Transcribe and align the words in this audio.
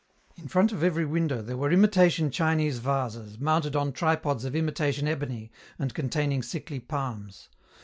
In 0.35 0.47
front 0.47 0.71
of 0.71 0.83
every 0.83 1.05
window 1.05 1.43
there 1.43 1.57
were 1.57 1.71
imitation 1.71 2.31
Chinese 2.31 2.79
vases, 2.79 3.37
mounted 3.37 3.75
on 3.75 3.91
tripods 3.91 4.45
of 4.45 4.55
imitation 4.55 5.07
ebony 5.07 5.51
and 5.77 5.93
containing 5.93 6.41
sickly 6.41 6.79
palms. 6.79 7.49